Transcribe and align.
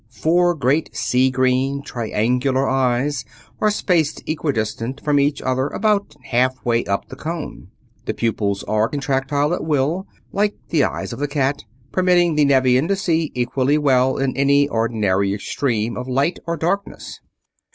Four 0.09 0.55
great 0.55 0.95
sea 0.95 1.29
green, 1.29 1.83
triangular 1.83 2.67
eyes 2.67 3.23
are 3.59 3.69
spaced 3.69 4.27
equidistant 4.27 4.99
from 5.03 5.19
each 5.19 5.43
other 5.43 5.67
about 5.67 6.15
half 6.23 6.65
way 6.65 6.83
up 6.85 7.09
the 7.09 7.15
cone. 7.15 7.67
The 8.05 8.15
pupils 8.15 8.63
are 8.63 8.89
contractile 8.89 9.53
at 9.53 9.63
will, 9.63 10.07
like 10.31 10.55
the 10.69 10.85
eyes 10.85 11.13
of 11.13 11.19
the 11.19 11.27
cat, 11.27 11.65
permitting 11.91 12.33
the 12.33 12.45
Nevian 12.45 12.87
to 12.87 12.95
see 12.95 13.31
equally 13.35 13.77
well 13.77 14.17
in 14.17 14.35
any 14.35 14.67
ordinary 14.67 15.35
extreme 15.35 15.95
of 15.95 16.07
light 16.07 16.39
or 16.47 16.57
darkness. 16.57 17.19